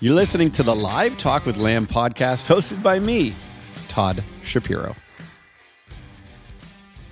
[0.00, 3.34] You're listening to the Live Talk with Lamb podcast hosted by me,
[3.88, 4.94] Todd Shapiro.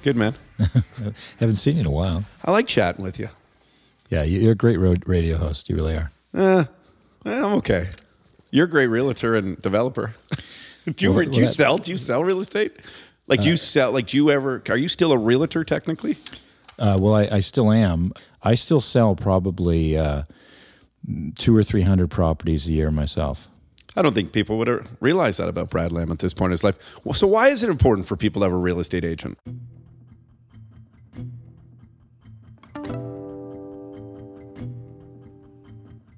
[0.03, 0.35] Good man.
[1.39, 2.25] Haven't seen you in a while.
[2.45, 3.29] I like chatting with you.
[4.09, 5.69] Yeah, you- you're a great road radio host.
[5.69, 6.11] You really are.
[6.35, 6.65] Eh,
[7.27, 7.91] I'm okay.
[8.51, 10.15] You're a great realtor and developer.
[10.95, 11.79] do you, Well, do you well, sell?
[11.79, 12.73] Do you sell real estate?
[13.27, 13.93] Like, do you sell?
[13.93, 14.63] Like, do you ever?
[14.71, 16.17] Are you still a realtor technically?
[16.79, 18.13] Uh, well, I, I still am.
[18.43, 20.23] I still sell probably uh,
[21.37, 23.49] two or three hundred properties a year myself.
[23.97, 26.63] I don't think people would realize that about Brad Lamb at this point in his
[26.63, 26.77] life.
[27.05, 29.39] Well, so why is it important for people to have a real estate agent?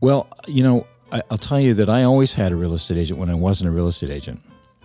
[0.01, 3.19] Well, you know, I, I'll tell you that I always had a real estate agent
[3.19, 4.41] when I wasn't a real estate agent,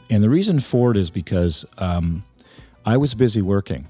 [0.09, 2.23] and the reason for it is because um,
[2.85, 3.88] I was busy working.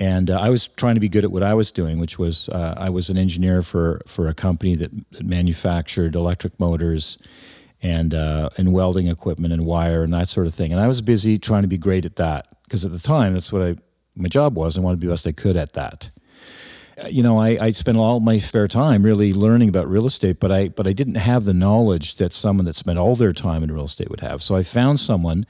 [0.00, 2.48] And uh, I was trying to be good at what I was doing, which was
[2.50, 4.90] uh, I was an engineer for, for a company that
[5.24, 7.18] manufactured electric motors
[7.82, 10.72] and uh, and welding equipment and wire and that sort of thing.
[10.72, 13.52] And I was busy trying to be great at that because at the time that's
[13.52, 13.76] what I
[14.16, 14.76] my job was.
[14.76, 16.10] I wanted to be the best I could at that.
[17.00, 20.40] Uh, You know, I, I spent all my spare time really learning about real estate,
[20.40, 23.62] but I but I didn't have the knowledge that someone that spent all their time
[23.62, 24.42] in real estate would have.
[24.42, 25.46] So I found someone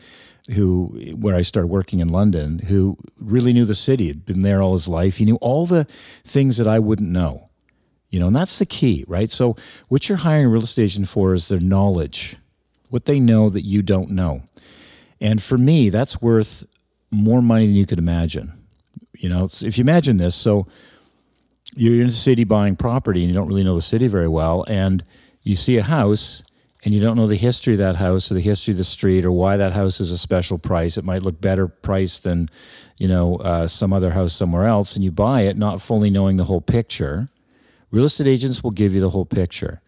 [0.55, 4.63] who where I started working in London who really knew the city, had been there
[4.63, 5.17] all his life.
[5.17, 5.87] He knew all the
[6.25, 7.51] things that I wouldn't know.
[8.11, 9.31] You know, and that's the key, right?
[9.31, 9.55] So
[9.89, 12.37] what you're hiring a real estate agent for is their knowledge,
[12.89, 14.43] what they know that you don't know.
[15.21, 16.65] And for me, that's worth
[17.11, 18.55] more money than you could imagine.
[19.13, 20.67] You know, if you imagine this, so
[21.75, 24.65] you're in a city buying property and you don't really know the city very well,
[24.69, 25.05] and
[25.43, 26.43] you see a house
[26.85, 29.25] and you don't know the history of that house or the history of the street
[29.25, 30.97] or why that house is a special price.
[30.97, 32.49] It might look better priced than,
[32.99, 36.37] you know, uh, some other house somewhere else, and you buy it not fully knowing
[36.37, 37.29] the whole picture.
[37.91, 39.81] Real estate agents will give you the whole picture.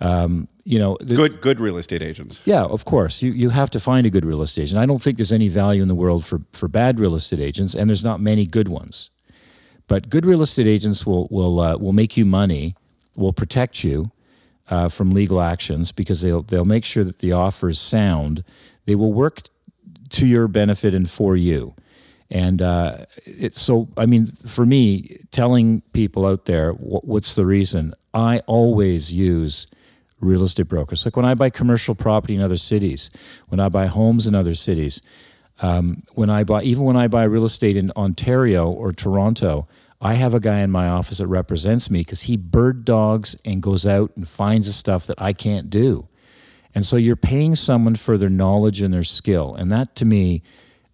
[0.00, 2.42] Um, you know, the- Good, good real estate agents.
[2.44, 3.22] yeah, of course.
[3.22, 4.80] You you have to find a good real estate agent.
[4.80, 7.74] I don't think there's any value in the world for for bad real estate agents,
[7.74, 9.10] and there's not many good ones.
[9.86, 12.74] But good real estate agents will will uh, will make you money,
[13.14, 14.10] will protect you
[14.70, 18.44] uh, from legal actions because they'll they'll make sure that the offer is sound.
[18.86, 19.42] They will work
[20.10, 21.74] to your benefit and for you.
[22.30, 27.46] And uh, it's so, I mean, for me, telling people out there wh- what's the
[27.46, 29.66] reason, I always use
[30.20, 31.04] real estate brokers.
[31.04, 33.10] Like when I buy commercial property in other cities,
[33.48, 35.00] when I buy homes in other cities,
[35.60, 39.68] um, when I buy, even when I buy real estate in Ontario or Toronto,
[40.04, 43.62] I have a guy in my office that represents me because he bird dogs and
[43.62, 46.08] goes out and finds the stuff that I can't do.
[46.74, 49.54] And so you're paying someone for their knowledge and their skill.
[49.54, 50.42] And that to me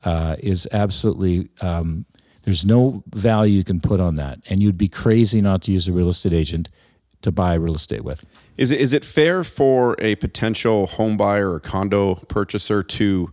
[0.04, 2.04] uh, is absolutely, um,
[2.42, 4.38] there's no value you can put on that.
[4.48, 6.68] And you'd be crazy not to use a real estate agent
[7.22, 8.24] to buy real estate with.
[8.56, 13.32] Is it is it fair for a potential home buyer or condo purchaser to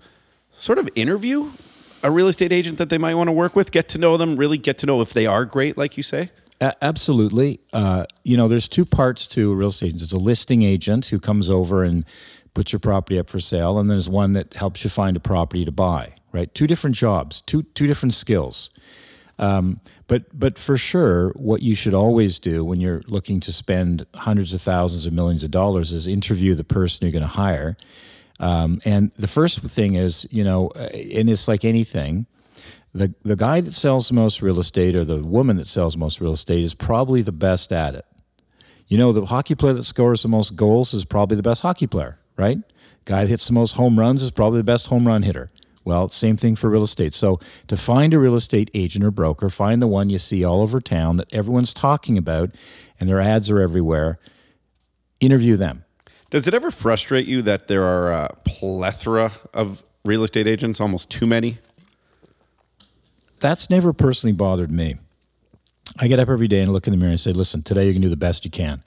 [0.53, 1.51] sort of interview
[2.03, 4.35] a real estate agent that they might want to work with, get to know them,
[4.35, 6.31] really get to know if they are great, like you say?
[6.62, 7.59] A- absolutely.
[7.74, 10.00] Uh, you know, there's two parts to a real estate agent.
[10.00, 12.06] There's a listing agent who comes over and
[12.53, 15.19] puts your property up for sale, and then there's one that helps you find a
[15.19, 16.13] property to buy.
[16.31, 16.53] Right?
[16.53, 18.69] Two different jobs, two two different skills.
[19.40, 24.06] Um, but but for sure, what you should always do when you're looking to spend
[24.16, 27.78] hundreds of thousands or millions of dollars is interview the person you're going to hire.
[28.40, 32.28] Um, and the first thing is, you know, uh, and it's like anything,
[32.94, 36.22] the the guy that sells the most real estate or the woman that sells most
[36.22, 38.06] real estate is probably the best at it.
[38.88, 41.88] You know, the hockey player that scores the most goals is probably the best hockey
[41.88, 42.59] player, right?
[43.06, 45.52] Guy that hits the most home runs is probably the best home run hitter.
[45.84, 47.14] Well, same thing for real estate.
[47.14, 50.62] So, to find a real estate agent or broker, find the one you see all
[50.62, 52.52] over town that everyone's talking about
[53.00, 54.19] and their ads are everywhere.
[55.22, 55.86] Interview them.
[56.29, 61.09] Does it ever frustrate you that there are a plethora of real estate agents, almost
[61.09, 61.59] too many?
[63.39, 64.95] That's never personally bothered me.
[66.00, 67.94] I get up every day and look in the mirror and say, listen, today you're
[67.94, 68.83] going to do the best you can.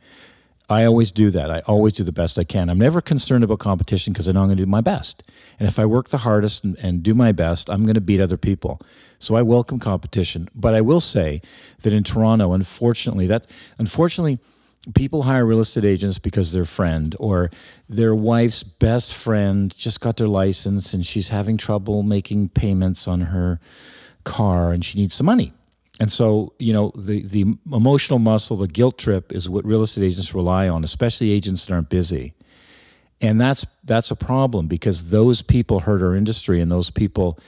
[0.69, 1.51] I always do that.
[1.51, 2.69] I always do the best I can.
[2.69, 5.23] I'm never concerned about competition because I know I'm going to do my best.
[5.59, 8.21] And if I work the hardest and, and do my best, I'm going to beat
[8.21, 8.81] other people.
[9.19, 10.49] So I welcome competition.
[10.55, 11.43] But I will say
[11.83, 13.47] that in Toronto, unfortunately, that
[13.79, 14.39] unfortunately,
[14.95, 17.51] people hire real estate agents because their friend or
[17.89, 23.21] their wife's best friend just got their license and she's having trouble making payments on
[23.21, 23.61] her
[24.25, 25.53] car and she needs some money.
[25.99, 30.05] And so, you know, the, the emotional muscle, the guilt trip is what real estate
[30.05, 32.33] agents rely on, especially agents that aren't busy.
[33.21, 37.39] And that's that's a problem because those people hurt our industry and those people,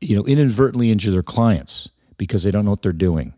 [0.00, 1.88] you know, inadvertently injure their clients
[2.18, 3.32] because they don't know what they're doing.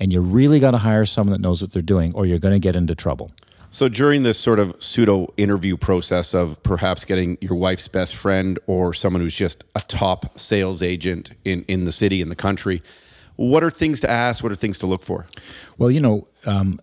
[0.00, 2.54] And you really got to hire someone that knows what they're doing or you're going
[2.54, 3.30] to get into trouble.
[3.72, 8.58] So during this sort of pseudo interview process of perhaps getting your wife's best friend
[8.66, 12.82] or someone who's just a top sales agent in, in the city, in the country,
[13.36, 14.42] what are things to ask?
[14.42, 15.26] What are things to look for?
[15.78, 16.80] Well, you know, um,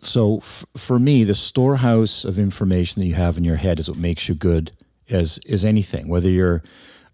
[0.00, 3.88] so f- for me, the storehouse of information that you have in your head is
[3.88, 4.70] what makes you good
[5.10, 6.08] as is anything.
[6.08, 6.62] Whether you're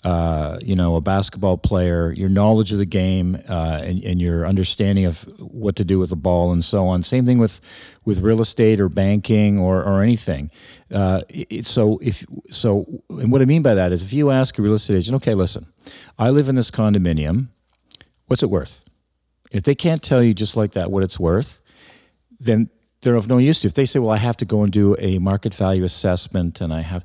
[0.05, 4.47] uh, you know, a basketball player, your knowledge of the game, uh, and, and, your
[4.47, 7.03] understanding of what to do with the ball, and so on.
[7.03, 7.61] Same thing with
[8.05, 10.53] with real estate or banking or or anything.
[10.93, 14.56] Uh, it, so if so, and what I mean by that is, if you ask
[14.59, 15.67] a real estate agent, okay, listen,
[16.17, 17.49] I live in this condominium.
[18.29, 18.85] What's it worth?
[19.51, 21.61] If they can't tell you just like that what it's worth,
[22.39, 22.71] then
[23.01, 23.65] they're of no use to.
[23.65, 23.69] You.
[23.69, 26.73] If they say, well, I have to go and do a market value assessment, and
[26.73, 27.05] I have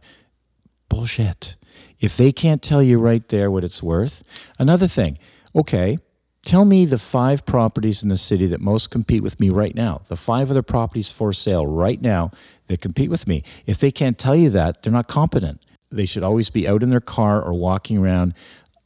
[0.89, 1.56] bullshit
[2.03, 4.23] if they can't tell you right there what it's worth,
[4.59, 5.17] another thing,
[5.55, 5.97] okay,
[6.41, 10.01] tell me the five properties in the city that most compete with me right now,
[10.09, 12.29] the five other properties for sale right now
[12.67, 13.41] that compete with me.
[13.65, 15.61] If they can't tell you that, they're not competent.
[15.91, 18.33] They should always be out in their car or walking around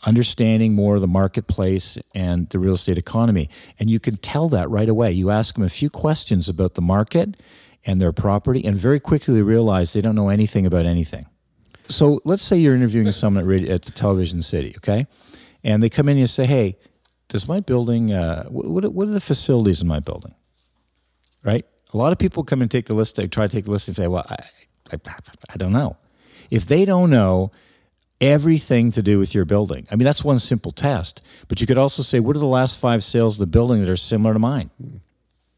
[0.05, 3.49] understanding more of the marketplace and the real estate economy.
[3.79, 5.11] And you can tell that right away.
[5.11, 7.35] You ask them a few questions about the market
[7.83, 11.25] and their property, and very quickly realize they don't know anything about anything.
[11.89, 15.07] So let's say you're interviewing someone at, radio, at the television city, okay?
[15.63, 16.78] And they come in and you say, hey,
[17.30, 20.34] does my building, uh, what, what are the facilities in my building?
[21.44, 21.66] Right?
[21.94, 23.88] A lot of people come and take the list, they try to take the list
[23.88, 24.38] and say, well, I,
[24.94, 25.00] I,
[25.50, 25.98] I don't know.
[26.50, 27.51] If they don't know
[28.22, 31.22] everything to do with your building, I mean, that's one simple test.
[31.48, 33.89] But you could also say, what are the last five sales of the building that
[33.89, 34.69] are similar to mine?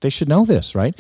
[0.02, 0.98] They should know this, right?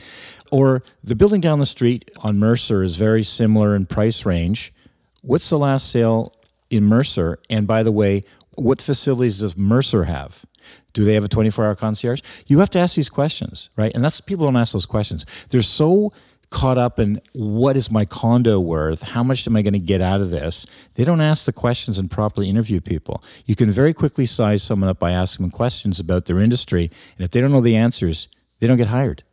[0.51, 4.73] Or the building down the street on Mercer is very similar in price range
[5.21, 6.33] What's the last sale
[6.69, 7.39] in Mercer?
[7.49, 8.23] And by the way,
[8.55, 10.45] what facilities does Mercer have?
[10.93, 12.21] Do they have a 24 hour concierge?
[12.47, 13.91] You have to ask these questions, right?
[13.93, 15.25] And that's people don't ask those questions.
[15.49, 16.11] They're so
[16.49, 19.03] caught up in what is my condo worth?
[19.03, 20.65] How much am I going to get out of this?
[20.95, 23.23] They don't ask the questions and properly interview people.
[23.45, 26.89] You can very quickly size someone up by asking them questions about their industry.
[27.17, 28.27] And if they don't know the answers,
[28.59, 29.23] they don't get hired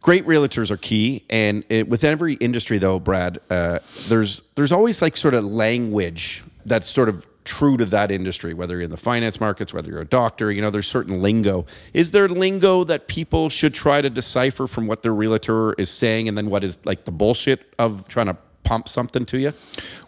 [0.00, 3.78] great realtors are key and it, with every industry though brad uh,
[4.08, 8.74] there's there's always like sort of language that's sort of true to that industry whether
[8.74, 11.64] you're in the finance markets whether you're a doctor you know there's certain lingo.
[11.94, 16.28] Is there lingo that people should try to decipher from what their realtor is saying
[16.28, 19.54] and then what is like the bullshit of trying to pump something to you?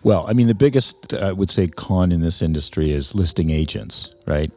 [0.03, 3.51] Well i mean the biggest uh, i would say con in this industry is listing
[3.51, 4.53] agents right?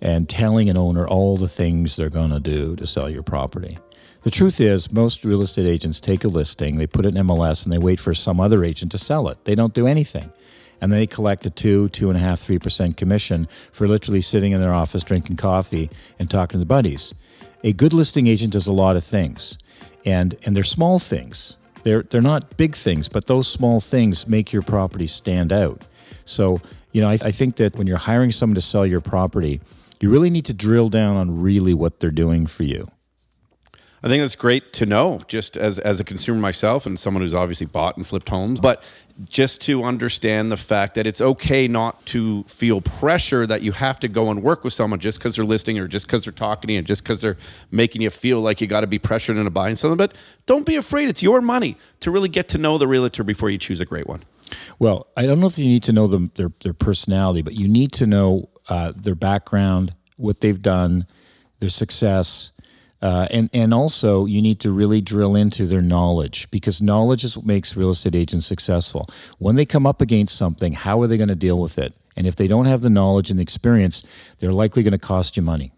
[0.00, 3.78] And telling an owner all the things they're going to do to sell your property
[4.22, 7.64] the truth is, most real estate agents take a listing, they put it in MLS,
[7.64, 9.44] and they wait for some other agent to sell it.
[9.44, 10.32] They don't do anything.
[10.80, 14.52] And they collect a two, two and a half, three percent commission for literally sitting
[14.52, 17.14] in their office drinking coffee and talking to the buddies.
[17.64, 19.58] A good listing agent does a lot of things,
[20.04, 21.56] and and they're small things.
[21.84, 25.86] They're they're not big things, but those small things make your property stand out.
[26.24, 26.60] So
[26.92, 29.60] you know, I, I think that when you're hiring someone to sell your property,
[30.00, 32.88] you really need to drill down on really what they're doing for you.
[34.04, 37.34] I think that's great to know, just as as a consumer myself and someone who's
[37.34, 38.82] obviously bought and flipped homes, but
[39.28, 44.00] just to understand the fact that it's okay not to feel pressure that you have
[44.00, 46.68] to go and work with someone just because they're listing or just because they're talking
[46.68, 47.36] to you, just because they're
[47.70, 49.96] making you feel like you got to be pressured into buying something.
[49.96, 50.14] But
[50.46, 53.58] don't be afraid; it's your money to really get to know the realtor before you
[53.58, 54.24] choose a great one.
[54.78, 57.68] Well, I don't know if you need to know them their their personality, but you
[57.68, 61.06] need to know uh, their background, what they've done,
[61.60, 62.51] their success
[63.02, 67.36] uh, and and also you need to really drill into their knowledge because knowledge is
[67.36, 69.06] what makes real estate agents successful.
[69.38, 71.94] When they come up against something, how are they going to deal with it?
[72.16, 74.02] And if they don't have the knowledge and the experience,
[74.38, 75.72] they're likely going to cost you money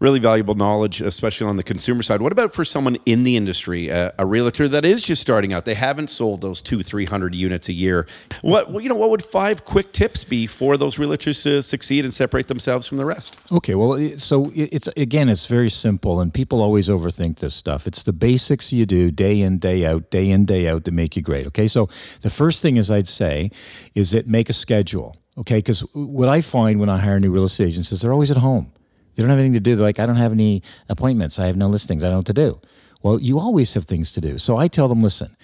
[0.00, 2.20] really valuable knowledge, especially on the consumer side.
[2.22, 5.64] What about for someone in the industry, a, realtor that is just starting out?
[5.66, 8.06] They haven't sold those two, three hundred units a year.
[8.42, 8.94] What you know?
[8.94, 12.98] What would five quick tips be for those realtors to succeed and separate themselves from
[12.98, 13.36] the rest?
[13.52, 17.86] Okay, well, so it's again, it's very simple, and people always overthink this stuff.
[17.86, 21.16] It's the basics you do day in, day out, day in, day out that make
[21.16, 21.46] you great.
[21.48, 21.88] Okay, so
[22.22, 23.50] the first thing is I'd say
[23.94, 25.16] is that make a schedule.
[25.38, 28.30] Okay, because what I find when I hire new real estate agents is they're always
[28.30, 28.72] at home.
[29.14, 29.76] They don't have anything to do.
[29.76, 31.38] They're like, I don't have any appointments.
[31.38, 32.02] I have no listings.
[32.02, 32.60] I don't know what to do.
[33.02, 34.38] Well, you always have things to do.
[34.38, 35.36] So I tell them, listen,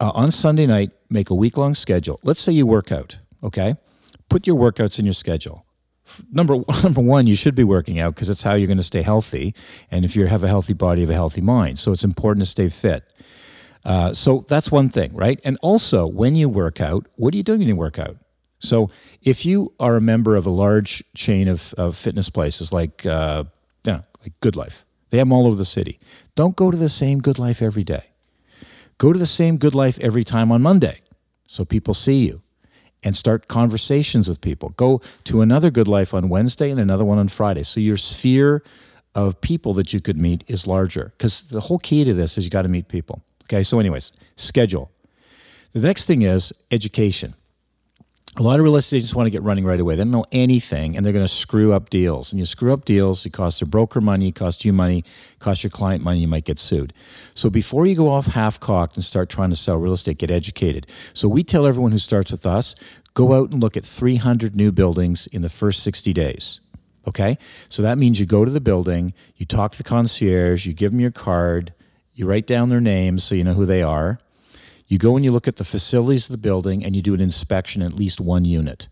[0.00, 2.20] uh, on Sunday night, make a week long schedule.
[2.22, 3.76] Let's say you work out, okay?
[4.28, 5.64] Put your workouts in your schedule.
[6.30, 9.02] Number number one, you should be working out because it's how you're going to stay
[9.02, 9.54] healthy.
[9.90, 11.78] And if you have a healthy body, you have a healthy mind.
[11.78, 13.04] So it's important to stay fit.
[13.84, 15.40] Uh, so that's one thing, right?
[15.44, 18.16] And also, when you work out, what are you doing when you work out?
[18.58, 18.90] So
[19.22, 23.44] if you are a member of a large chain of, of fitness places like, uh,
[24.26, 26.00] like Good Life, They have them all over the city.
[26.34, 28.06] Don't go to the same good life every day.
[28.98, 31.00] Go to the same good life every time on Monday
[31.46, 32.42] so people see you
[33.04, 34.70] and start conversations with people.
[34.70, 37.62] Go to another good life on Wednesday and another one on Friday.
[37.62, 38.64] So your sphere
[39.14, 42.44] of people that you could meet is larger because the whole key to this is
[42.44, 43.22] you got to meet people.
[43.44, 44.90] Okay, so, anyways, schedule.
[45.72, 47.34] The next thing is education.
[48.38, 49.96] A lot of real estate agents want to get running right away.
[49.96, 52.32] They don't know anything and they're going to screw up deals.
[52.32, 55.38] And you screw up deals, it costs their broker money, it costs you money, it
[55.38, 56.92] costs your client money, you might get sued.
[57.34, 60.30] So before you go off half cocked and start trying to sell real estate, get
[60.30, 60.86] educated.
[61.14, 62.74] So we tell everyone who starts with us
[63.14, 66.60] go out and look at 300 new buildings in the first 60 days.
[67.08, 67.38] Okay?
[67.70, 70.90] So that means you go to the building, you talk to the concierge, you give
[70.90, 71.72] them your card,
[72.12, 74.20] you write down their names so you know who they are
[74.86, 77.20] you go and you look at the facilities of the building and you do an
[77.20, 78.88] inspection at least one unit.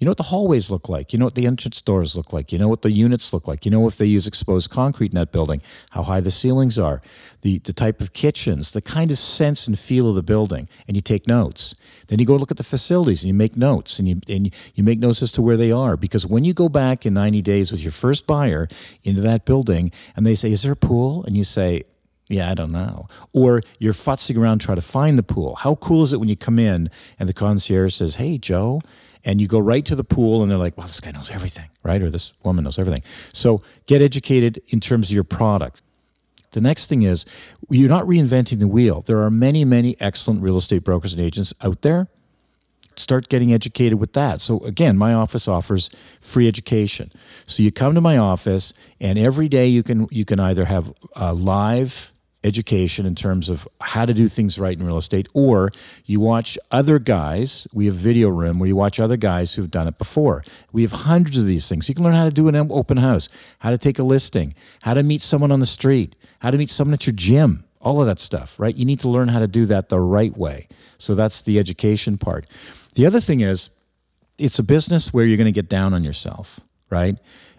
[0.00, 1.12] You know what the hallways look like.
[1.12, 2.52] You know what the entrance doors look like.
[2.52, 3.66] You know what the units look like.
[3.66, 7.02] You know if they use exposed concrete in that building, how high the ceilings are,
[7.42, 10.96] the, the type of kitchens, the kind of sense and feel of the building, and
[10.96, 11.74] you take notes.
[12.06, 14.82] Then you go look at the facilities and you make notes and you, and you
[14.82, 15.98] make notes as to where they are.
[15.98, 18.68] Because when you go back in 90 days with your first buyer
[19.04, 21.24] into that building and they say, Is there a pool?
[21.24, 21.84] And you say,
[22.30, 23.08] yeah, I don't know.
[23.32, 25.56] Or you're futzing around trying to find the pool.
[25.56, 28.80] How cool is it when you come in and the concierge says, Hey, Joe,
[29.24, 31.68] and you go right to the pool and they're like, Well, this guy knows everything,
[31.82, 32.00] right?
[32.00, 33.02] Or this woman knows everything.
[33.32, 35.82] So get educated in terms of your product.
[36.52, 37.24] The next thing is
[37.68, 39.02] you're not reinventing the wheel.
[39.02, 42.08] There are many, many excellent real estate brokers and agents out there.
[42.96, 44.40] Start getting educated with that.
[44.40, 47.12] So, again, my office offers free education.
[47.46, 50.92] So, you come to my office, and every day you can you can either have
[51.14, 55.70] a live education in terms of how to do things right in real estate, or
[56.06, 57.66] you watch other guys.
[57.72, 60.42] We have video room where you watch other guys who've done it before.
[60.72, 61.88] We have hundreds of these things.
[61.88, 63.28] You can learn how to do an open house,
[63.58, 66.70] how to take a listing, how to meet someone on the street, how to meet
[66.70, 68.74] someone at your gym, all of that stuff, right?
[68.74, 70.68] You need to learn how to do that the right way.
[70.98, 72.46] So that's the education part.
[72.94, 73.70] The other thing is,
[74.38, 77.16] it's a business where you're going to get down on yourself, right?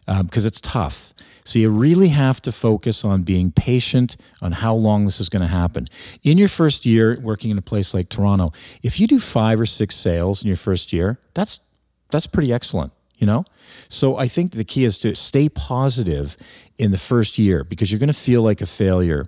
[0.07, 1.13] Because um, it's tough.
[1.43, 5.41] So you really have to focus on being patient on how long this is going
[5.41, 5.87] to happen.
[6.23, 9.65] In your first year working in a place like Toronto, if you do 5 or
[9.65, 11.59] 6 sales in your first year, that's
[12.09, 13.45] that's pretty excellent, you know?
[13.87, 16.35] So I think the key is to stay positive
[16.77, 19.27] in the first year because you're going to feel like a failure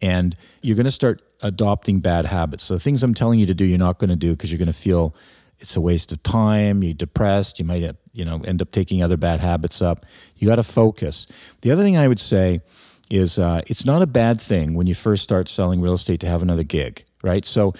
[0.00, 2.64] and you're going to start adopting bad habits.
[2.64, 4.66] So things I'm telling you to do you're not going to do because you're going
[4.66, 5.14] to feel
[5.62, 6.82] it's a waste of time.
[6.82, 7.58] You're depressed.
[7.58, 10.04] You might, you know, end up taking other bad habits up.
[10.36, 11.26] You got to focus.
[11.62, 12.60] The other thing I would say
[13.08, 16.26] is uh, it's not a bad thing when you first start selling real estate to
[16.26, 17.46] have another gig, right?
[17.46, 17.74] So,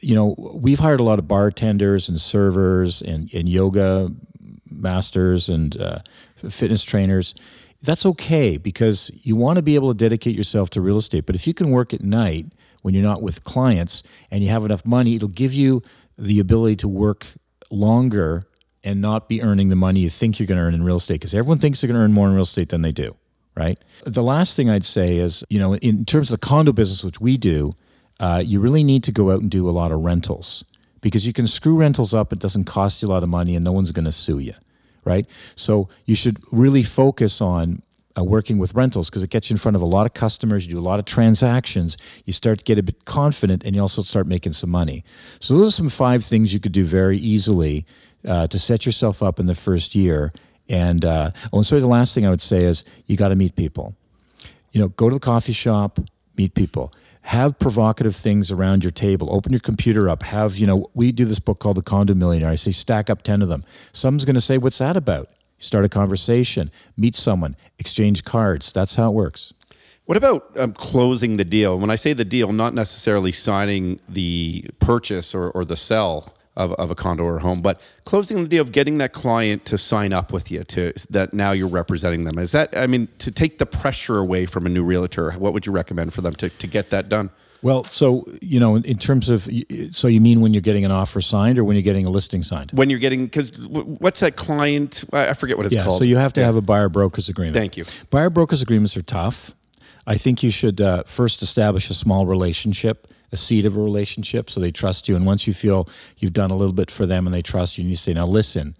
[0.00, 4.10] you know, we've hired a lot of bartenders and servers and, and yoga
[4.70, 5.98] masters and uh,
[6.36, 7.34] fitness trainers.
[7.82, 11.26] That's okay because you want to be able to dedicate yourself to real estate.
[11.26, 12.46] But if you can work at night
[12.80, 15.82] when you're not with clients and you have enough money, it'll give you
[16.18, 17.26] the ability to work
[17.70, 18.46] longer
[18.84, 21.14] and not be earning the money you think you're going to earn in real estate
[21.14, 23.16] because everyone thinks they're going to earn more in real estate than they do,
[23.56, 23.78] right?
[24.04, 27.20] The last thing I'd say is, you know, in terms of the condo business, which
[27.20, 27.74] we do,
[28.20, 30.64] uh, you really need to go out and do a lot of rentals
[31.00, 32.32] because you can screw rentals up.
[32.32, 34.54] It doesn't cost you a lot of money and no one's going to sue you,
[35.04, 35.26] right?
[35.56, 37.82] So you should really focus on
[38.18, 40.66] uh, working with rentals because it gets you in front of a lot of customers.
[40.66, 41.96] You do a lot of transactions.
[42.24, 45.04] You start to get a bit confident, and you also start making some money.
[45.40, 47.86] So those are some five things you could do very easily
[48.26, 50.32] uh, to set yourself up in the first year.
[50.68, 53.36] And uh, oh, and sorry, the last thing I would say is you got to
[53.36, 53.94] meet people.
[54.72, 56.00] You know, go to the coffee shop,
[56.36, 56.92] meet people.
[57.22, 59.34] Have provocative things around your table.
[59.34, 60.22] Open your computer up.
[60.22, 62.50] Have, you know, we do this book called The Condo Millionaire.
[62.50, 63.64] I say stack up 10 of them.
[63.92, 65.28] Someone's going to say, What's that about?
[65.58, 68.72] Start a conversation, meet someone, exchange cards.
[68.72, 69.52] That's how it works.
[70.06, 71.78] What about um, closing the deal?
[71.78, 76.72] When I say the deal, not necessarily signing the purchase or, or the sell of,
[76.74, 80.12] of a condo or home, but closing the deal of getting that client to sign
[80.12, 82.38] up with you to that now you're representing them.
[82.38, 85.66] Is that, I mean, to take the pressure away from a new realtor, what would
[85.66, 87.30] you recommend for them to, to get that done?
[87.62, 89.48] Well, so you know, in terms of,
[89.92, 92.42] so you mean when you're getting an offer signed or when you're getting a listing
[92.42, 92.70] signed?
[92.72, 95.04] When you're getting, because what's that client?
[95.12, 95.98] I forget what it's yeah, called.
[95.98, 96.46] So you have to yeah.
[96.46, 97.56] have a buyer brokers agreement.
[97.56, 97.84] Thank you.
[98.10, 99.54] Buyer brokers agreements are tough.
[100.06, 104.50] I think you should uh, first establish a small relationship, a seed of a relationship,
[104.50, 105.16] so they trust you.
[105.16, 107.82] And once you feel you've done a little bit for them and they trust you,
[107.82, 108.76] and you say, now listen,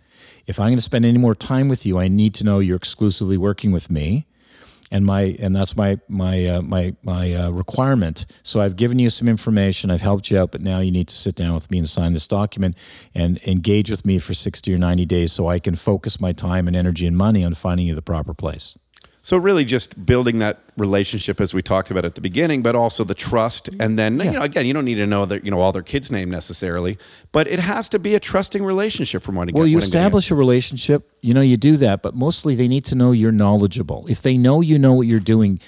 [0.46, 2.76] if I'm going to spend any more time with you, I need to know you're
[2.76, 4.26] exclusively working with me
[4.90, 8.26] and my and that's my my uh, my my uh, requirement.
[8.42, 11.16] So I've given you some information, I've helped you out, but now you need to
[11.16, 12.76] sit down with me and sign this document
[13.14, 16.68] and engage with me for sixty or ninety days, so I can focus my time
[16.68, 18.76] and energy and money on finding you the proper place.
[19.26, 23.02] So really, just building that relationship as we talked about at the beginning, but also
[23.02, 23.82] the trust, mm-hmm.
[23.82, 25.82] and then you know, again, you don't need to know that you know all their
[25.82, 26.96] kids' name necessarily,
[27.32, 29.48] but it has to be a trusting relationship from one.
[29.48, 31.10] To get Well, you establish a relationship.
[31.22, 34.06] You know, you do that, but mostly they need to know you're knowledgeable.
[34.08, 35.58] If they know you know what you're doing,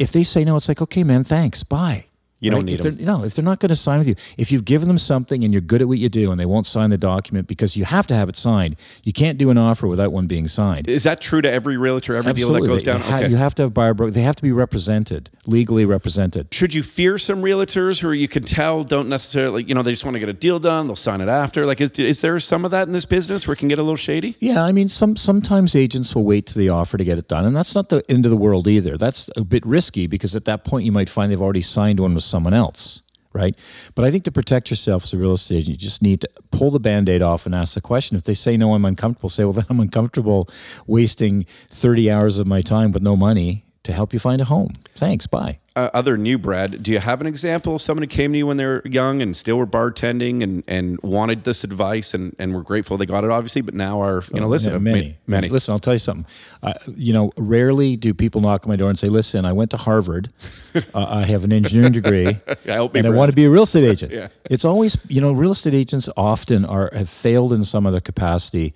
[0.00, 2.06] if they say no, it's like, okay, man, thanks, bye.
[2.44, 2.56] You right?
[2.58, 3.04] don't need if them.
[3.04, 5.52] No, if they're not going to sign with you, if you've given them something and
[5.52, 8.06] you're good at what you do and they won't sign the document because you have
[8.08, 10.88] to have it signed, you can't do an offer without one being signed.
[10.88, 12.60] Is that true to every realtor, every Absolutely.
[12.68, 13.00] deal that goes They down?
[13.00, 13.30] ha- okay.
[13.30, 14.10] You have to have buyer broker.
[14.12, 16.48] They have to be represented, legally represented.
[16.52, 20.04] Should you fear some realtors who you can tell don't necessarily, you know, they just
[20.04, 21.64] want to get a deal done, they'll sign it after?
[21.66, 23.82] Like, is, is there some of that in this business where it can get a
[23.82, 24.36] little shady?
[24.40, 27.44] Yeah, I mean, some sometimes agents will wait to the offer to get it done,
[27.46, 28.96] and that's not the end of the world either.
[28.98, 32.14] That's a bit risky because at that point you might find they've already signed one
[32.14, 33.00] with someone else,
[33.32, 33.54] right?
[33.94, 36.28] But I think to protect yourself as a real estate agent, you just need to
[36.50, 38.16] pull the band-aid off and ask the question.
[38.16, 39.28] If they say no, I'm uncomfortable.
[39.28, 40.48] Say, well, then I'm uncomfortable
[40.88, 44.74] wasting 30 hours of my time with no money to help you find a home.
[44.96, 45.26] Thanks.
[45.26, 45.58] Bye.
[45.76, 48.46] uh, other new Brad, do you have an example of someone who came to you
[48.46, 52.54] when they were young and still were bartending and, and wanted this advice and, and
[52.54, 55.00] were grateful they got it, obviously, but now are, you know, listen, Yeah, have many,
[55.00, 55.48] made- many.
[55.48, 56.26] Listen, I'll tell you something.
[56.62, 59.70] Uh, you know, rarely do people knock on my door and say, "Listen, I went
[59.72, 60.30] to Harvard.
[60.74, 63.84] uh, I have an engineering degree, me, and I want to be a real estate
[63.90, 64.28] agent." Yeah.
[64.48, 68.72] It's always, you know, real estate agents often are have failed in some other capacity.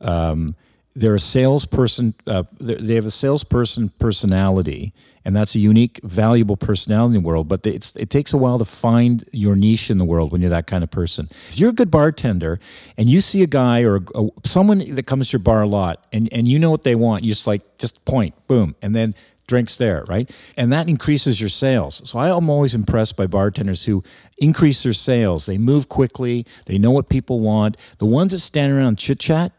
[0.00, 0.54] Um,
[0.94, 2.14] they're a salesperson.
[2.26, 4.92] Uh, they have a salesperson personality,
[5.24, 7.46] and that's a unique, valuable personality in the world.
[7.46, 10.66] But it takes a while to find your niche in the world when you're that
[10.66, 11.28] kind of person.
[11.48, 12.58] If you're a good bartender
[12.96, 16.06] and you see a guy or a, someone that comes to your bar a lot,
[16.12, 19.14] and, and you know what they want, you just like just point, boom, and then
[19.46, 20.30] drinks there, right?
[20.56, 22.00] And that increases your sales.
[22.04, 24.02] So I am always impressed by bartenders who
[24.38, 25.46] increase their sales.
[25.46, 26.46] They move quickly.
[26.66, 27.76] They know what people want.
[27.98, 29.52] The ones that stand around chit chat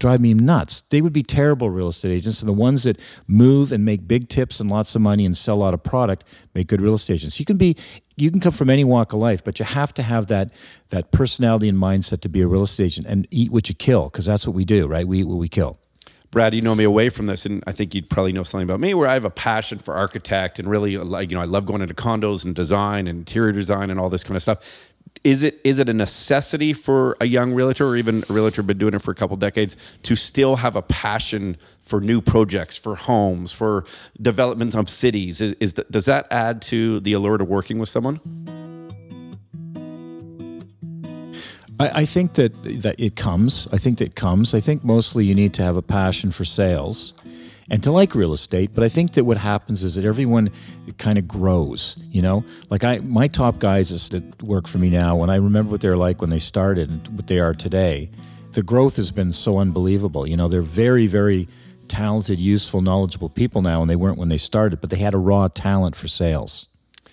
[0.00, 0.82] drive me nuts.
[0.88, 2.40] They would be terrible real estate agents.
[2.40, 5.54] And the ones that move and make big tips and lots of money and sell
[5.54, 7.38] a lot of product make good real estate agents.
[7.38, 7.76] You can be
[8.16, 10.50] you can come from any walk of life, but you have to have that
[10.88, 14.04] that personality and mindset to be a real estate agent and eat what you kill,
[14.04, 15.06] because that's what we do, right?
[15.06, 15.78] We eat what we kill.
[16.30, 18.78] Brad, you know me away from this, and I think you'd probably know something about
[18.78, 21.66] me where I have a passion for architect and really like you know I love
[21.66, 24.58] going into condos and design and interior design and all this kind of stuff.
[25.22, 28.78] Is it is it a necessity for a young realtor or even a realtor been
[28.78, 32.96] doing it for a couple decades to still have a passion for new projects, for
[32.96, 33.84] homes, for
[34.22, 35.42] development of cities?
[35.42, 38.18] Is, is that, does that add to the allure to working with someone?
[41.78, 43.66] I, I think that that it comes.
[43.72, 44.54] I think that it comes.
[44.54, 47.12] I think mostly you need to have a passion for sales
[47.70, 48.70] and to like real estate.
[48.74, 50.50] But I think that what happens is that everyone
[50.98, 51.96] kind of grows.
[52.10, 55.16] You know, like I, my top guys is, that work for me now.
[55.16, 58.10] When I remember what they're like when they started and what they are today,
[58.52, 60.26] the growth has been so unbelievable.
[60.26, 61.48] You know, they're very, very
[61.88, 64.80] talented, useful, knowledgeable people now, and they weren't when they started.
[64.80, 66.66] But they had a raw talent for sales.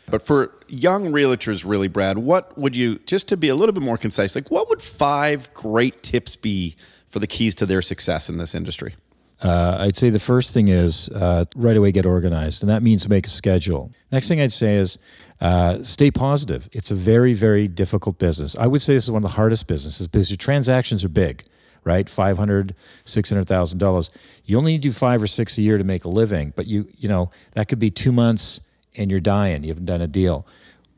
[0.09, 3.83] But for young realtors, really, Brad, what would you, just to be a little bit
[3.83, 6.77] more concise, like what would five great tips be
[7.09, 8.95] for the keys to their success in this industry?
[9.41, 13.07] Uh, I'd say the first thing is uh, right away get organized, and that means
[13.07, 13.91] make a schedule.
[14.11, 14.97] Next thing I'd say is
[15.41, 16.67] uh, stay positive.
[16.71, 18.55] It's a very, very difficult business.
[18.55, 21.43] I would say this is one of the hardest businesses because your transactions are big,
[21.83, 22.09] right?
[22.09, 22.73] Five hundred,
[23.05, 24.09] six hundred thousand dollars.
[24.45, 26.65] You only need to do five or six a year to make a living, but
[26.65, 28.59] you, you know, that could be two months
[28.95, 29.63] and you're dying.
[29.63, 30.47] You haven't done a deal.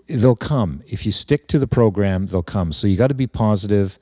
[0.08, 2.28] They'll come if you stick to the program.
[2.28, 2.72] They'll come.
[2.72, 4.00] So you got to be positive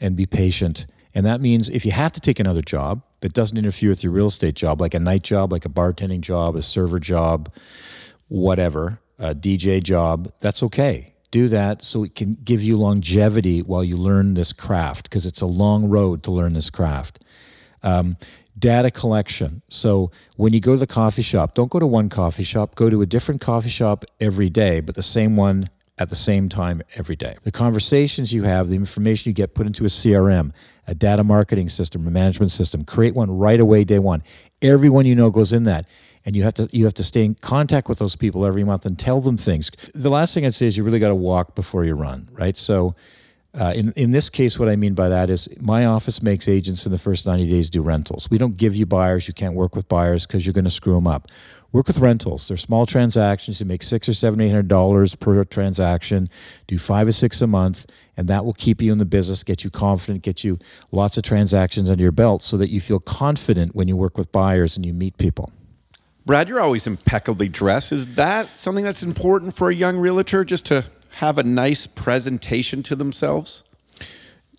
[0.00, 0.86] and be patient.
[1.14, 4.12] And that means if you have to take another job that doesn't interfere with your
[4.12, 7.52] real estate job, like a night job, like a bartending job, a server job,
[8.28, 11.14] whatever, a DJ job, that's okay.
[11.30, 15.40] Do that so it can give you longevity while you learn this craft because it's
[15.40, 17.18] a long road to learn this craft.
[17.82, 18.16] Um,
[18.58, 19.62] data collection.
[19.68, 22.90] So when you go to the coffee shop, don't go to one coffee shop, go
[22.90, 26.82] to a different coffee shop every day, but the same one at the same time
[26.94, 27.36] every day.
[27.42, 30.52] The conversations you have, the information you get put into a CRM,
[30.86, 34.22] a data marketing system, a management system, create one right away day one.
[34.62, 35.86] Everyone you know goes in that.
[36.24, 38.84] And you have to you have to stay in contact with those people every month
[38.84, 39.70] and tell them things.
[39.94, 42.56] The last thing I'd say is you really got to walk before you run, right?
[42.58, 42.94] So
[43.58, 46.84] uh, in, in this case, what I mean by that is my office makes agents
[46.84, 48.28] in the first 90 days do rentals.
[48.30, 49.26] We don't give you buyers.
[49.26, 51.28] You can't work with buyers because you're going to screw them up.
[51.72, 52.48] Work with rentals.
[52.48, 53.60] They're small transactions.
[53.60, 56.30] You make six or seven, eight hundred dollars per transaction.
[56.66, 57.84] Do five or six a month,
[58.16, 60.58] and that will keep you in the business, get you confident, get you
[60.92, 64.32] lots of transactions under your belt, so that you feel confident when you work with
[64.32, 65.52] buyers and you meet people.
[66.24, 67.92] Brad, you're always impeccably dressed.
[67.92, 72.82] Is that something that's important for a young realtor just to have a nice presentation
[72.84, 73.64] to themselves?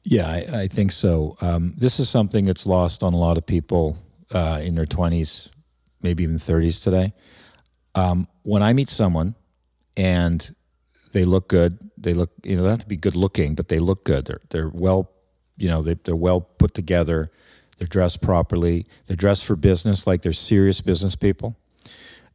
[0.04, 1.38] Yeah, I, I think so.
[1.42, 3.98] Um, this is something that's lost on a lot of people
[4.32, 5.50] uh, in their 20s,
[6.02, 7.14] maybe even 30s today.
[7.96, 9.36] Um, when I meet someone
[9.98, 10.56] and
[11.12, 13.68] they look good, they look, you know, they don't have to be good looking, but
[13.68, 14.26] they look good.
[14.26, 15.12] They're, they're well,
[15.58, 17.32] you know, they, they're well put together.
[17.78, 18.86] They're dressed properly.
[19.08, 21.58] They're dressed for business, like they're serious business people.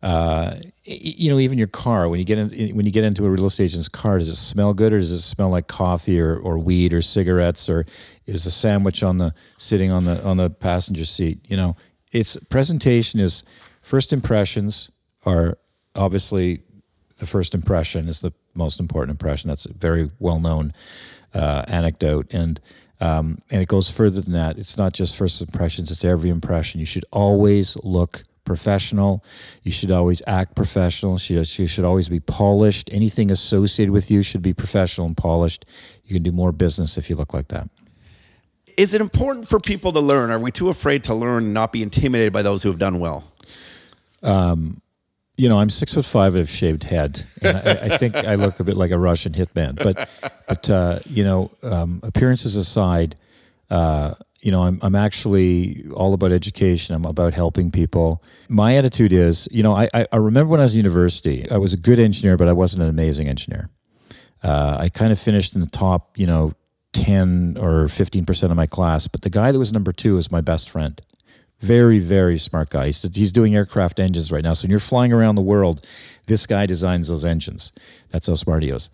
[0.03, 3.31] Uh, you know, even your car when you get in, when you get into a
[3.31, 6.37] real estate agent's car, does it smell good or does it smell like coffee or,
[6.37, 7.87] or weed or cigarettes or
[8.27, 11.39] is a sandwich on the sitting on the on the passenger seat?
[11.49, 11.77] You know,
[12.15, 13.43] it's presentation is
[13.83, 14.91] first impressions
[15.27, 15.59] are
[15.95, 16.63] obviously
[17.19, 19.49] the first impression is the most important impression.
[19.49, 20.73] That's a very well known
[21.35, 22.59] uh, anecdote and.
[23.01, 24.57] Um, and it goes further than that.
[24.57, 26.79] It's not just first impressions; it's every impression.
[26.79, 29.25] You should always look professional.
[29.65, 31.19] You should always act professional.
[31.19, 32.89] You should always be polished.
[32.93, 35.65] Anything associated with you should be professional and polished.
[36.05, 37.69] You can do more business if you look like that.
[38.77, 40.31] Is it important for people to learn?
[40.31, 42.99] Are we too afraid to learn and not be intimidated by those who have done
[42.99, 43.25] well?
[44.23, 44.81] Um,
[45.37, 48.37] you know, I'm six foot five and have shaved head, and I, I, think I
[48.37, 49.77] look a bit like a Russian hitman.
[49.77, 50.09] But,
[50.47, 53.17] but uh, you know, um, appearances aside,
[53.69, 56.95] uh, you know, I'm, I'm actually all about education.
[56.95, 58.23] I'm about helping people.
[58.49, 61.73] My attitude is, you know, I, I remember when I was in university, I was
[61.73, 63.71] a good engineer, but I wasn't an amazing engineer.
[64.43, 66.53] Uh, I kind of finished in the top, you know,
[66.95, 70.41] 10 or 15% of my class, but the guy that was number two was my
[70.41, 71.01] best friend.
[71.61, 72.87] Very, very smart guy.
[72.87, 74.53] He's, he's doing aircraft engines right now.
[74.55, 75.87] So when you're flying around the world,
[76.27, 77.73] this guy designs those engines.
[78.11, 78.91] That's how smart he is.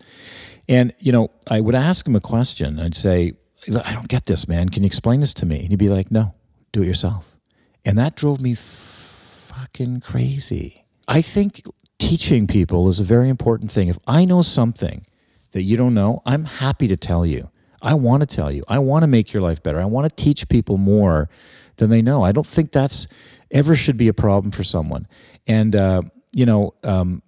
[0.67, 2.79] And, you know, I would ask him a question.
[2.79, 3.33] I'd say,
[3.67, 4.69] I don't get this, man.
[4.69, 5.59] Can you explain this to me?
[5.59, 6.33] And he'd be like, No,
[6.71, 7.35] do it yourself.
[7.83, 10.85] And that drove me fucking crazy.
[11.07, 11.63] I think
[11.99, 13.87] teaching people is a very important thing.
[13.87, 15.05] If I know something
[15.51, 17.50] that you don't know, I'm happy to tell you.
[17.81, 18.63] I want to tell you.
[18.67, 19.81] I want to make your life better.
[19.81, 21.29] I want to teach people more
[21.77, 22.23] than they know.
[22.23, 23.07] I don't think that's
[23.49, 25.07] ever should be a problem for someone.
[25.47, 26.01] And, uh,
[26.33, 27.23] you know, um,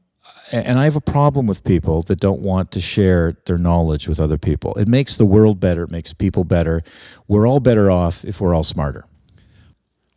[0.52, 4.20] and I have a problem with people that don't want to share their knowledge with
[4.20, 4.76] other people.
[4.76, 6.84] It makes the world better, it makes people better.
[7.28, 9.06] We're all better off if we're all smarter.